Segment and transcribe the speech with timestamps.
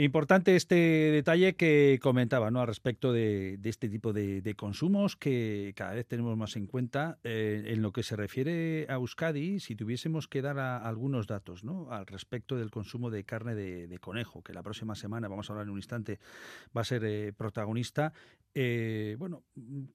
[0.00, 2.60] Importante este detalle que comentaba ¿no?
[2.60, 7.18] al respecto de, este tipo de, consumos que cada vez tenemos más en cuenta.
[7.24, 11.90] Eh, en lo que se refiere a Euskadi, si tuviésemos que dar algunos datos ¿no?
[11.90, 15.66] al respecto del consumo de carne de, conejo, que la próxima semana, vamos a hablar
[15.66, 16.20] en un instante,
[16.76, 18.12] va a ser eh, protagonista,
[18.54, 19.42] eh, bueno,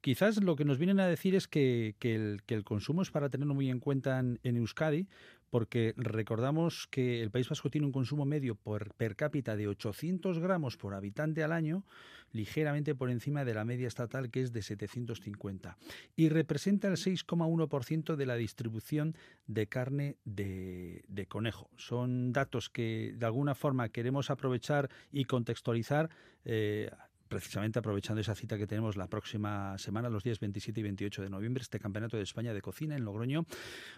[0.02, 3.70] quizás lo que nos vienen a decir es que, el, consumo es para tenerlo muy
[3.70, 5.08] en cuenta en Euskadi,
[5.54, 10.40] porque recordamos que el País Vasco tiene un consumo medio por, per cápita de 800
[10.40, 11.86] gramos por habitante al año,
[12.32, 15.78] ligeramente por encima de la media estatal que es de 750,
[16.16, 21.70] y representa el 6,1% de la distribución de carne de, conejo.
[21.78, 26.10] Son datos que de alguna forma queremos aprovechar y contextualizar.
[26.46, 26.90] Eh,
[27.28, 31.30] precisamente aprovechando esa cita que tenemos la próxima semana, los días 27 y 28 de
[31.30, 33.46] noviembre, este Campeonato de España de Cocina en Logroño,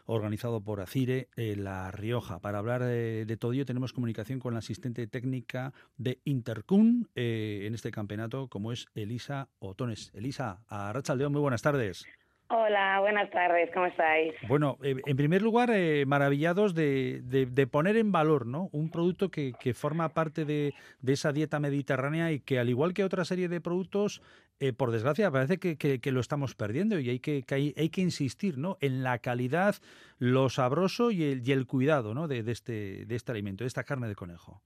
[0.05, 2.39] organizado por Acire La Rioja.
[2.39, 7.75] Para hablar de, todo ello tenemos comunicación con la asistente técnica de Intercun eh, en
[7.75, 10.11] este campeonato, como es Elisa Otones.
[10.13, 12.05] Elisa, a Racha León, muy buenas tardes.
[12.47, 14.33] Hola, buenas tardes, ¿cómo estáis?
[14.47, 18.69] Bueno, eh, en primer lugar, eh, maravillados de, poner en valor ¿no?
[18.71, 20.73] un producto que, forma parte de,
[21.07, 24.21] esa dieta mediterránea y que, al igual que otra serie de productos,
[24.59, 28.77] eh, por desgracia, parece que, lo estamos perdiendo y hay que, hay, que insistir ¿no?
[28.79, 29.75] en la calidad,
[30.19, 32.27] lo sabroso y el, y el cuidado ¿no?
[32.27, 34.61] de, este, de este alimento, de esta carne de conejo.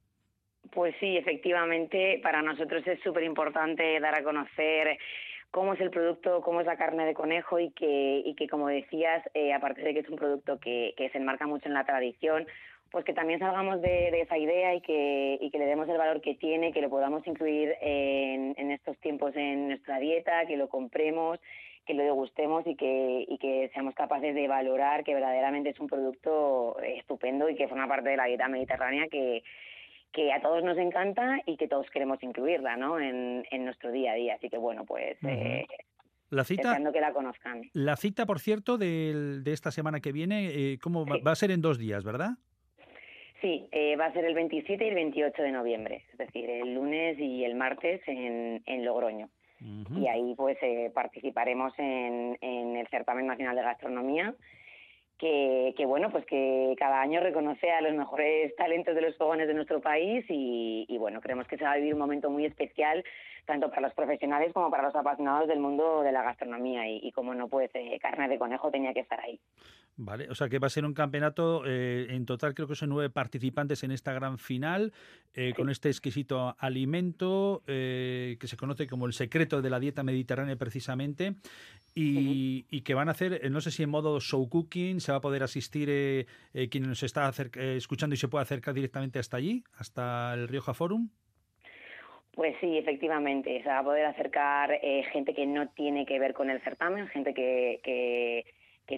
[0.71, 4.99] Pues sí, efectivamente, para nosotros es súper importante dar a conocer
[5.51, 8.67] cómo es el producto, cómo es la carne de conejo y que, y que como
[8.67, 11.85] decías, eh, aparte de que es un producto que, que se enmarca mucho en la
[11.85, 12.47] tradición,
[12.91, 16.21] pues que también salgamos de, esa idea y que, y que le demos el valor
[16.21, 20.69] que tiene, que lo podamos incluir en, en estos tiempos en nuestra dieta, que lo
[20.69, 21.39] compremos,
[21.85, 25.87] que lo degustemos y que, y que seamos capaces de valorar que verdaderamente es un
[25.87, 29.43] producto estupendo y que forma parte de la dieta mediterránea que,
[30.11, 32.99] que a todos nos encanta y que todos queremos incluirla ¿no?
[32.99, 34.35] en, en nuestro día a día.
[34.35, 35.65] Así que bueno, pues eh,
[36.29, 37.63] la cita, que la conozcan.
[37.73, 41.51] La cita, por cierto, de, de esta semana que viene, eh, ¿cómo va, a ser
[41.51, 42.31] en dos días, verdad?
[43.41, 46.73] Sí, eh, va a ser el 27 y el 28 de noviembre, es decir, el
[46.75, 49.29] lunes y el martes en, en Logroño.
[49.61, 54.33] Y ahí pues eh, participaremos en, en el Certamen Nacional de Gastronomía
[55.19, 59.47] que, que, bueno, pues que cada año reconoce a los mejores talentos de los fogones
[59.47, 62.45] de nuestro país y, y, bueno, creemos que se va a vivir un momento muy
[62.45, 63.03] especial
[63.45, 67.33] tanto para los profesionales como para los apasionados del mundo de la gastronomía y, como
[67.33, 69.39] no, pues eh, carne de conejo tenía que estar ahí.
[70.01, 72.89] Vale, o sea que va a ser un campeonato, eh, en total creo que son
[72.89, 74.93] nueve participantes en esta gran final,
[75.33, 80.55] eh, con este exquisito alimento que se conoce como el secreto de la dieta mediterránea
[80.55, 81.35] precisamente,
[81.95, 85.17] y, y que van a hacer, no sé si en modo show cooking, se va
[85.17, 86.27] a poder asistir
[86.69, 91.09] quien nos está escuchando y se puede acercar directamente hasta allí, hasta el Rioja Forum.
[92.33, 96.33] Pues sí, efectivamente, se va a poder acercar eh, gente que no tiene que ver
[96.33, 98.45] con el certamen, gente que, que,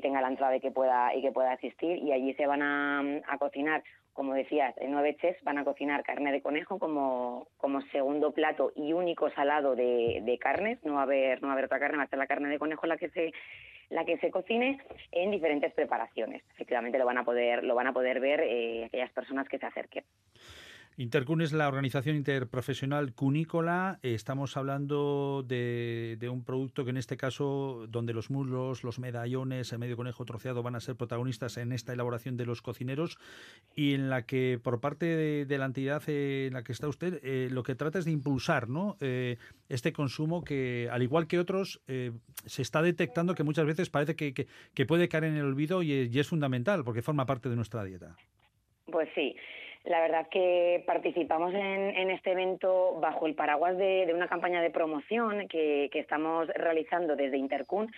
[0.01, 3.37] tenga la entrada y que pueda y que pueda asistir y allí se van a,
[3.37, 3.83] cocinar,
[4.13, 8.93] como decías, nueve chefs van a cocinar carne de conejo como, como segundo plato y
[8.93, 11.97] único salado de, de carnes, no va a haber no va a haber otra carne,
[11.97, 13.33] va a ser la carne de conejo la que se
[13.89, 14.79] la que se cocine
[15.11, 16.41] en diferentes preparaciones.
[16.53, 19.65] Efectivamente lo van a poder lo van a poder ver eh, aquellas personas que se
[19.65, 20.05] acerquen.
[21.01, 23.97] Intercun es la organización interprofesional cunícola.
[24.03, 29.79] Estamos hablando de, un producto que en este caso, donde los muslos, los medallones, el
[29.79, 33.17] medio conejo troceado van a ser protagonistas en esta elaboración de los cocineros
[33.75, 35.07] y en la que por parte
[35.47, 38.69] de, la entidad en la que está usted, eh, lo que trata es de impulsar
[38.69, 38.95] ¿no?
[39.01, 39.37] Eh,
[39.69, 42.11] este consumo que, al igual que otros, eh,
[42.45, 46.27] se está detectando que muchas veces parece que, puede caer en el olvido y es
[46.27, 48.15] fundamental porque forma parte de nuestra dieta.
[48.85, 49.35] Pues sí.
[49.83, 55.47] La verdad que participamos en, este evento bajo el paraguas de, una campaña de promoción
[55.47, 57.91] que, estamos realizando desde Intercun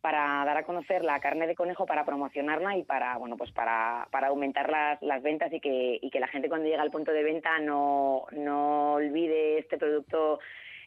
[0.00, 4.06] para dar a conocer la carne de conejo, para promocionarla y para bueno pues para,
[4.12, 7.22] aumentar las, las ventas y que, y que la gente cuando llega al punto de
[7.24, 10.38] venta no, no olvide este producto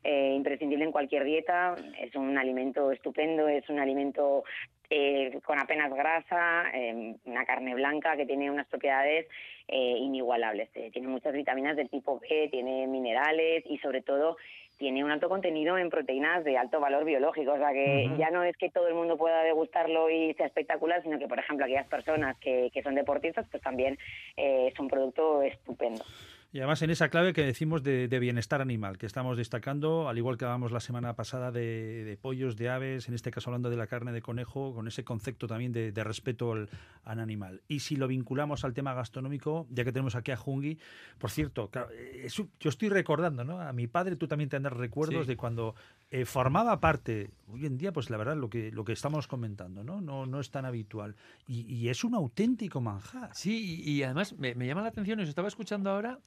[0.03, 1.75] eh, imprescindible en cualquier dieta.
[1.99, 4.43] Es un alimento estupendo, es un alimento
[4.89, 9.27] eh, con apenas grasa, eh, una carne blanca que tiene unas propiedades
[9.67, 10.69] eh, inigualables.
[10.71, 14.37] tiene muchas vitaminas del tipo B, tiene minerales y sobre todo
[14.77, 17.53] tiene un alto contenido en proteínas de alto valor biológico.
[17.53, 21.01] O sea que ya no es que todo el mundo pueda degustarlo y sea espectacular,
[21.03, 23.97] sino que, por ejemplo, aquellas personas que, que son deportistas, pues también
[24.35, 26.05] es un producto estupendo.
[26.53, 30.37] Y además en esa clave que decimos de, bienestar animal, que estamos destacando, al igual
[30.37, 33.87] que hablábamos la semana pasada de, pollos, de aves, en este caso hablando de la
[33.87, 36.69] carne de conejo, con ese concepto también de, respeto al,
[37.03, 37.61] animal.
[37.67, 40.77] Y si lo vinculamos al tema gastronómico, ya que tenemos aquí a Jungi,
[41.17, 42.27] por cierto, eh,
[42.59, 43.61] yo estoy recordando, ¿no?
[43.61, 45.75] A mi padre tú también tendrás recuerdos de cuando
[46.09, 49.83] eh, formaba parte, hoy en día, pues la verdad, lo que, lo que estamos comentando,
[49.83, 49.99] ¿no?
[49.99, 51.15] No, no es tan habitual.
[51.47, 53.29] Y, es un auténtico manjar.
[53.33, 56.19] Sí, y, además me, llama la atención, os estaba escuchando ahora,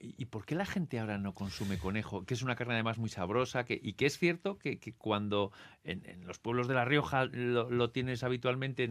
[0.00, 2.24] ¿y por qué la gente ahora no consume conejo?
[2.24, 5.52] Que es una carne además muy sabrosa, que, y que es cierto que, cuando
[5.84, 8.88] en, los pueblos de La Rioja lo, tienes habitualmente,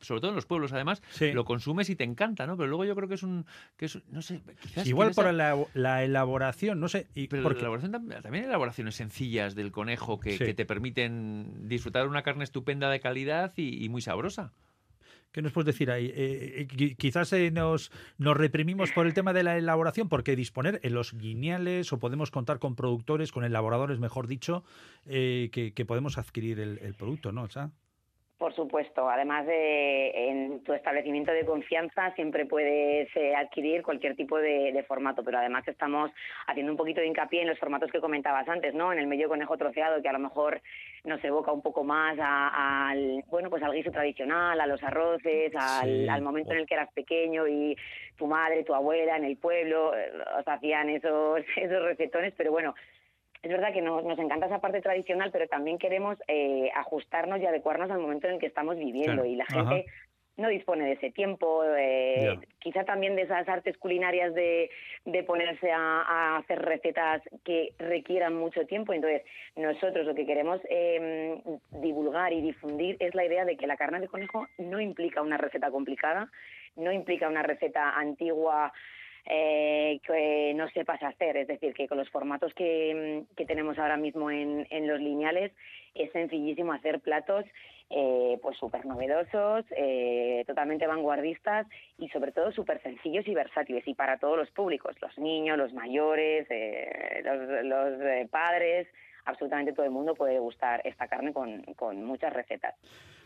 [0.00, 2.56] sobre todo en los pueblos además, lo consumes y te encanta, ¿no?
[2.56, 3.46] Pero luego yo creo que es un,
[3.76, 4.86] que es, no sé, quizás...
[4.86, 7.06] Igual por la, elaboración, no sé.
[7.14, 12.22] Y pero la elaboración también, hay elaboraciones sencillas del conejo que, te permiten disfrutar una
[12.22, 14.52] carne estupenda de calidad y muy sabrosa.
[15.32, 16.06] ¿Qué nos puedes decir ahí?
[16.06, 20.94] Eh, eh, quizás eh, nos, reprimimos por el tema de la elaboración, porque disponer en
[20.94, 24.64] los guineales o podemos contar con productores, con elaboradores, mejor dicho,
[25.04, 27.42] que, podemos adquirir el, el producto, ¿no?
[27.42, 27.70] O sea,
[28.38, 29.08] por supuesto.
[29.10, 35.24] Además, de, en tu establecimiento de confianza siempre puedes eh, adquirir cualquier tipo de, formato,
[35.24, 36.10] pero además estamos
[36.46, 38.92] haciendo un poquito de hincapié en los formatos que comentabas antes, ¿no?
[38.92, 40.62] En el medio conejo troceado, que a lo mejor
[41.04, 46.08] nos evoca un poco más al, bueno, pues al guiso tradicional, a los arroces, al,
[46.08, 47.76] al momento en el que eras pequeño y
[48.16, 52.74] tu madre, tu abuela en el pueblo eh, os hacían esos, esos recetones, pero bueno,
[53.42, 57.46] es verdad que nos, nos, encanta esa parte tradicional, pero también queremos eh, ajustarnos y
[57.46, 59.86] adecuarnos al momento en el que estamos viviendo y la gente
[60.38, 64.70] no dispone de ese tiempo, eh, quizá también de esas artes culinarias de,
[65.04, 68.92] de ponerse a, hacer recetas que requieran mucho tiempo.
[68.92, 69.22] Entonces,
[69.56, 71.40] nosotros lo que queremos em,
[71.82, 75.38] divulgar y difundir es la idea de que la carne de conejo no implica una
[75.38, 76.30] receta complicada,
[76.76, 78.72] no implica una receta antigua
[79.28, 81.36] eh, que no sepas hacer.
[81.36, 85.52] Es decir, que con los formatos que, que tenemos ahora mismo en, en, los lineales
[85.94, 87.44] es sencillísimo hacer platos
[87.90, 91.66] eh, pues súper novedosos, eh, totalmente vanguardistas
[91.98, 95.72] y sobre todo súper sencillos y versátiles y para todos los públicos, los niños, los
[95.72, 98.88] mayores, eh, los, los eh, padres,
[99.24, 102.74] absolutamente todo el mundo puede gustar esta carne con muchas recetas.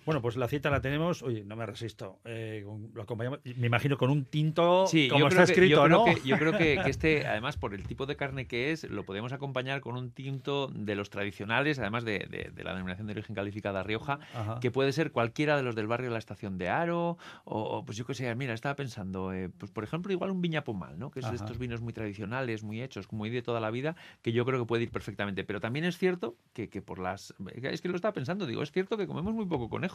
[0.05, 1.23] Bueno, pues la cita la tenemos.
[1.23, 2.21] Oye, no me resisto.
[2.25, 2.65] Eh,
[2.95, 6.05] lo acompañamos, me imagino, con un tinto sí, como está escrito, ¿no?
[6.25, 9.81] yo creo que, este, además, por el tipo de carne que es, lo podemos acompañar
[9.81, 14.19] con un tinto de los tradicionales, además de, la denominación de origen calificada Rioja,
[14.61, 17.97] que puede ser cualquiera de los del barrio de la estación de Aro, o, pues
[17.97, 21.11] yo qué sé, mira, estaba pensando, eh, pues por ejemplo, igual un viña pomal, ¿no?
[21.11, 24.33] Que es de estos vinos muy tradicionales, muy hechos, muy de toda la vida, que
[24.33, 25.45] yo creo que puede ir perfectamente.
[25.45, 27.35] Pero también es cierto que, que por las...
[27.55, 29.92] Es que lo estaba pensando, digo, es cierto que comemos muy poco conejo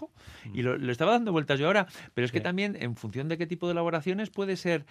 [0.54, 3.48] y lo, estaba dando vueltas yo ahora, pero es que también en función de qué
[3.48, 4.86] tipo de elaboraciones puede ser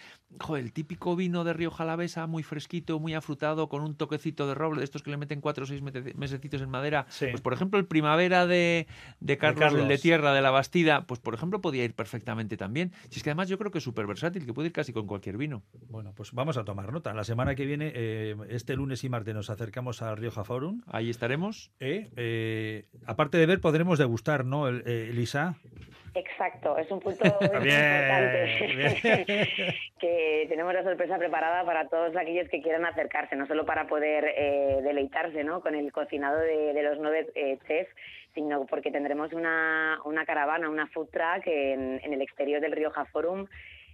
[0.56, 4.81] el típico vino de Río Jalavesa muy fresquito, muy afrutado, con un toquecito de roble,
[4.81, 7.06] de estos que le meten cuatro o seis mesecitos en madera.
[7.19, 8.87] Pues por ejemplo el primavera de,
[9.20, 12.93] de Carlos, de, Tierra, de la Bastida, pues por ejemplo podía ir perfectamente también.
[13.11, 15.06] Si es que además yo creo que es súper versátil, que puede ir casi con
[15.06, 15.62] cualquier vino.
[15.88, 17.14] Bueno, pues vamos a tomar nota.
[17.14, 20.82] La semana que viene, eh, este lunes y martes, nos acercamos a Rioja Forum.
[20.87, 21.70] Ahí estaremos.
[21.81, 24.69] Eh, eh, aparte de ver, podremos degustar, ¿no?
[24.69, 25.56] El, Elisa.
[26.16, 27.69] Exacto, es un punto importante
[30.00, 34.25] que tenemos la sorpresa preparada para todos aquellos que quieran acercarse, no solo para poder
[34.34, 35.60] eh, deleitarse ¿no?
[35.60, 37.94] con el cocinado de, los nueve eh, chefs,
[38.34, 43.04] sino porque tendremos una, una caravana, una food truck en, en el exterior del Rioja
[43.06, 43.46] Forum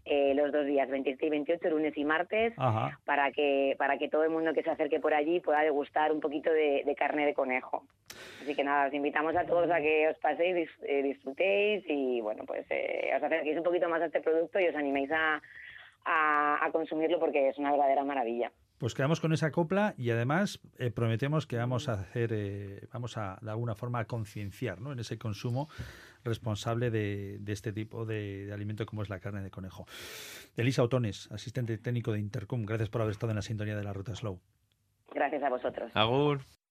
[0.05, 2.55] eh, los dos días, 27 y 28, lunes y martes,
[3.05, 6.21] para que para que todo el mundo que se acerque por allí pueda degustar un
[6.21, 7.85] poquito de, carne de conejo.
[8.43, 12.45] Así que nada, os invitamos a todos a que os paséis, eh, disfrutéis y bueno,
[12.45, 15.41] pues eh, os acerquéis un poquito más a este producto y os animéis a,
[16.05, 18.51] a, consumirlo porque es una verdadera maravilla.
[18.83, 20.61] Pues quedamos con esa copla y además
[20.97, 24.91] prometemos que vamos a hacer, vamos a de alguna forma a concienciar ¿no?
[24.91, 25.69] en ese consumo
[26.25, 29.87] responsable de, este tipo de, alimento como es la carne de conejo.
[30.57, 33.93] Elisa Otones, asistente técnico de Intercom, gracias por haber estado en la sintonía de la
[33.93, 34.41] Ruta Slow.
[35.15, 35.93] Gracias a vosotros.
[35.95, 36.41] Agur.